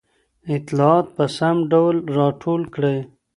[0.55, 2.99] اطلاعات په سم ډول راټول کړئ.